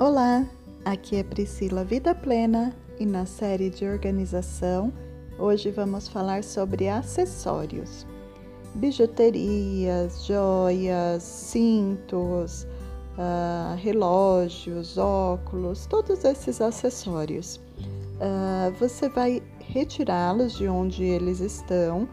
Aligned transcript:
Olá, 0.00 0.46
aqui 0.84 1.16
é 1.16 1.24
Priscila 1.24 1.82
Vida 1.82 2.14
Plena 2.14 2.72
e 3.00 3.04
na 3.04 3.26
série 3.26 3.68
de 3.68 3.84
organização 3.84 4.92
hoje 5.36 5.72
vamos 5.72 6.06
falar 6.06 6.44
sobre 6.44 6.88
acessórios, 6.88 8.06
bijuterias, 8.76 10.24
joias, 10.24 11.24
cintos, 11.24 12.62
uh, 12.62 13.74
relógios, 13.76 14.96
óculos, 14.96 15.86
todos 15.86 16.22
esses 16.22 16.60
acessórios. 16.60 17.56
Uh, 18.20 18.70
você 18.78 19.08
vai 19.08 19.42
retirá-los 19.58 20.56
de 20.56 20.68
onde 20.68 21.02
eles 21.02 21.40
estão 21.40 22.08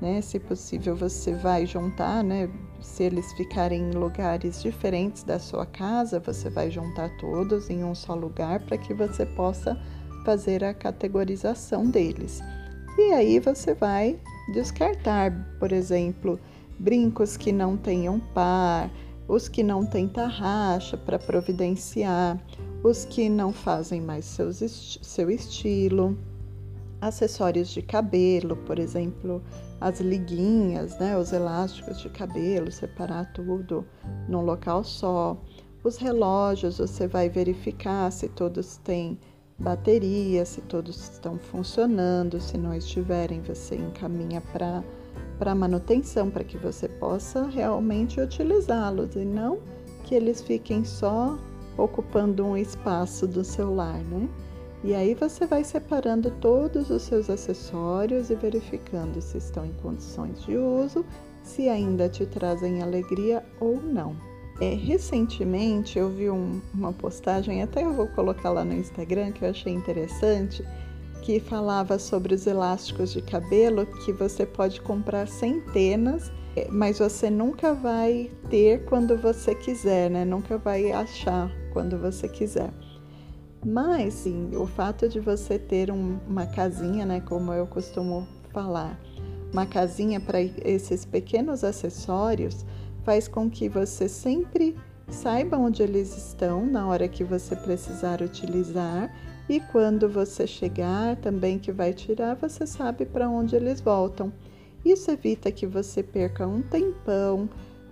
né? 0.00 0.20
Se 0.20 0.38
possível, 0.38 0.96
você 0.96 1.34
vai 1.34 1.66
juntar, 1.66 2.24
né? 2.24 2.48
Se 2.80 3.04
eles 3.04 3.32
ficarem 3.32 3.82
em 3.82 3.92
lugares 3.92 4.62
diferentes 4.62 5.22
da 5.22 5.38
sua 5.38 5.66
casa, 5.66 6.18
você 6.18 6.48
vai 6.48 6.70
juntar 6.70 7.10
todos 7.18 7.68
em 7.68 7.84
um 7.84 7.94
só 7.94 8.14
lugar 8.14 8.60
para 8.60 8.78
que 8.78 8.94
você 8.94 9.26
possa 9.26 9.78
fazer 10.24 10.64
a 10.64 10.72
categorização 10.72 11.86
deles. 11.86 12.40
E 12.98 13.12
aí 13.12 13.38
você 13.38 13.74
vai 13.74 14.18
descartar, 14.52 15.32
por 15.58 15.72
exemplo, 15.72 16.38
brincos 16.78 17.36
que 17.36 17.52
não 17.52 17.76
tenham 17.76 18.18
par, 18.18 18.90
os 19.28 19.48
que 19.48 19.62
não 19.62 19.86
têm 19.86 20.08
tarraxa 20.08 20.96
para 20.96 21.18
providenciar, 21.18 22.38
os 22.82 23.04
que 23.04 23.28
não 23.28 23.52
fazem 23.52 24.00
mais 24.00 24.24
seus, 24.24 24.98
seu 25.02 25.30
estilo 25.30 26.18
acessórios 27.00 27.68
de 27.70 27.82
cabelo, 27.82 28.56
por 28.56 28.78
exemplo, 28.78 29.42
as 29.80 30.00
liguinhas, 30.00 30.98
né, 30.98 31.16
os 31.16 31.32
elásticos 31.32 32.00
de 32.00 32.08
cabelo, 32.10 32.70
separar 32.70 33.32
tudo 33.32 33.84
num 34.28 34.42
local 34.42 34.84
só. 34.84 35.36
Os 35.82 35.96
relógios, 35.96 36.78
você 36.78 37.06
vai 37.06 37.28
verificar 37.28 38.10
se 38.12 38.28
todos 38.28 38.76
têm 38.78 39.18
bateria, 39.58 40.44
se 40.44 40.60
todos 40.62 41.10
estão 41.10 41.38
funcionando, 41.38 42.40
se 42.40 42.58
não 42.58 42.74
estiverem, 42.74 43.40
você 43.42 43.76
encaminha 43.76 44.40
para 44.52 44.82
para 45.38 45.54
manutenção, 45.54 46.30
para 46.30 46.44
que 46.44 46.58
você 46.58 46.86
possa 46.86 47.46
realmente 47.46 48.20
utilizá-los 48.20 49.16
e 49.16 49.24
não 49.24 49.58
que 50.04 50.14
eles 50.14 50.42
fiquem 50.42 50.84
só 50.84 51.38
ocupando 51.78 52.44
um 52.44 52.58
espaço 52.58 53.26
do 53.26 53.42
celular, 53.42 53.98
né? 54.04 54.28
E 54.82 54.94
aí 54.94 55.14
você 55.14 55.46
vai 55.46 55.62
separando 55.62 56.30
todos 56.40 56.88
os 56.88 57.02
seus 57.02 57.28
acessórios 57.28 58.30
e 58.30 58.34
verificando 58.34 59.20
se 59.20 59.36
estão 59.36 59.66
em 59.66 59.72
condições 59.74 60.42
de 60.42 60.56
uso, 60.56 61.04
se 61.42 61.68
ainda 61.68 62.08
te 62.08 62.24
trazem 62.24 62.82
alegria 62.82 63.44
ou 63.60 63.80
não. 63.80 64.16
É, 64.58 64.74
recentemente 64.74 65.98
eu 65.98 66.10
vi 66.10 66.30
um, 66.30 66.60
uma 66.72 66.92
postagem, 66.92 67.62
até 67.62 67.82
eu 67.82 67.92
vou 67.92 68.08
colocar 68.08 68.50
lá 68.50 68.64
no 68.64 68.74
Instagram, 68.74 69.32
que 69.32 69.44
eu 69.44 69.50
achei 69.50 69.72
interessante, 69.72 70.64
que 71.22 71.40
falava 71.40 71.98
sobre 71.98 72.34
os 72.34 72.46
elásticos 72.46 73.12
de 73.12 73.20
cabelo 73.20 73.86
que 74.04 74.12
você 74.12 74.46
pode 74.46 74.80
comprar 74.80 75.28
centenas, 75.28 76.32
é, 76.56 76.68
mas 76.70 76.98
você 76.98 77.28
nunca 77.28 77.74
vai 77.74 78.30
ter 78.48 78.84
quando 78.86 79.16
você 79.16 79.54
quiser, 79.54 80.10
né? 80.10 80.24
Nunca 80.24 80.58
vai 80.58 80.90
achar 80.90 81.50
quando 81.72 81.98
você 81.98 82.28
quiser. 82.28 82.70
Mas 83.64 84.14
sim, 84.14 84.56
o 84.56 84.66
fato 84.66 85.08
de 85.08 85.20
você 85.20 85.58
ter 85.58 85.90
um, 85.90 86.18
uma 86.26 86.46
casinha, 86.46 87.04
né, 87.04 87.20
como 87.20 87.52
eu 87.52 87.66
costumo 87.66 88.26
falar, 88.52 88.98
uma 89.52 89.66
casinha 89.66 90.18
para 90.18 90.40
esses 90.40 91.04
pequenos 91.04 91.62
acessórios, 91.62 92.64
faz 93.04 93.28
com 93.28 93.50
que 93.50 93.68
você 93.68 94.08
sempre 94.08 94.76
saiba 95.08 95.58
onde 95.58 95.82
eles 95.82 96.16
estão 96.16 96.64
na 96.64 96.86
hora 96.86 97.08
que 97.08 97.24
você 97.24 97.54
precisar 97.54 98.22
utilizar 98.22 99.12
e 99.48 99.60
quando 99.60 100.08
você 100.08 100.46
chegar 100.46 101.16
também 101.16 101.58
que 101.58 101.72
vai 101.72 101.92
tirar, 101.92 102.36
você 102.36 102.66
sabe 102.66 103.04
para 103.04 103.28
onde 103.28 103.56
eles 103.56 103.80
voltam. 103.80 104.32
Isso 104.84 105.10
evita 105.10 105.50
que 105.50 105.66
você 105.66 106.02
perca 106.02 106.46
um 106.46 106.62
tempão 106.62 107.48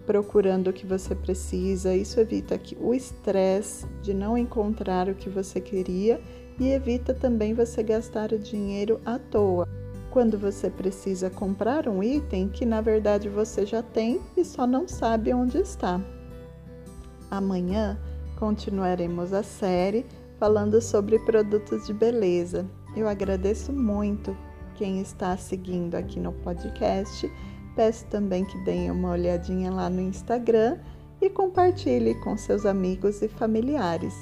procurando 0.08 0.70
o 0.70 0.72
que 0.72 0.86
você 0.86 1.14
precisa. 1.14 1.94
Isso 1.94 2.18
evita 2.18 2.56
que 2.56 2.74
o 2.80 2.94
estresse 2.94 3.86
de 4.00 4.14
não 4.14 4.38
encontrar 4.38 5.06
o 5.06 5.14
que 5.14 5.28
você 5.28 5.60
queria 5.60 6.18
e 6.58 6.68
evita 6.68 7.12
também 7.12 7.52
você 7.52 7.82
gastar 7.82 8.32
o 8.32 8.38
dinheiro 8.38 9.02
à 9.04 9.18
toa. 9.18 9.68
Quando 10.10 10.38
você 10.38 10.70
precisa 10.70 11.28
comprar 11.28 11.86
um 11.86 12.02
item 12.02 12.48
que 12.48 12.64
na 12.64 12.80
verdade 12.80 13.28
você 13.28 13.66
já 13.66 13.82
tem 13.82 14.18
e 14.34 14.46
só 14.46 14.66
não 14.66 14.88
sabe 14.88 15.34
onde 15.34 15.58
está. 15.58 16.00
Amanhã 17.30 17.98
continuaremos 18.38 19.34
a 19.34 19.42
série 19.42 20.06
falando 20.38 20.80
sobre 20.80 21.18
produtos 21.18 21.86
de 21.86 21.92
beleza. 21.92 22.64
Eu 22.96 23.06
agradeço 23.06 23.74
muito 23.74 24.34
quem 24.74 25.02
está 25.02 25.36
seguindo 25.36 25.96
aqui 25.96 26.18
no 26.18 26.32
podcast 26.32 27.30
Peço 27.78 28.04
também 28.06 28.44
que 28.44 28.58
deem 28.64 28.90
uma 28.90 29.12
olhadinha 29.12 29.70
lá 29.70 29.88
no 29.88 30.00
Instagram 30.00 30.78
e 31.22 31.30
compartilhe 31.30 32.12
com 32.24 32.36
seus 32.36 32.66
amigos 32.66 33.22
e 33.22 33.28
familiares. 33.28 34.12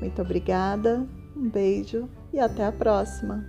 Muito 0.00 0.20
obrigada, 0.20 1.06
um 1.36 1.48
beijo 1.48 2.08
e 2.32 2.40
até 2.40 2.66
a 2.66 2.72
próxima! 2.72 3.46